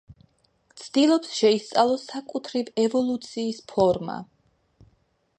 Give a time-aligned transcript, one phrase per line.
[0.83, 4.17] ცდილობს შეისწავლოს საკუთრივ ევოლუციის ფორმა.